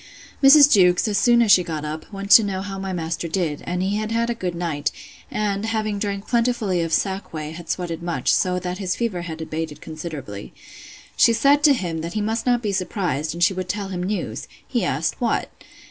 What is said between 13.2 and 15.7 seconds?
and she would tell him news. He asked, What?